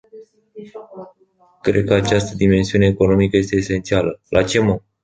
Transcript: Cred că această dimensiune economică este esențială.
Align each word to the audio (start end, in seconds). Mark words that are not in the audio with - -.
Cred 1.61 1.85
că 1.85 1.93
această 1.93 2.35
dimensiune 2.35 2.85
economică 2.85 3.37
este 3.37 3.55
esențială. 3.55 4.21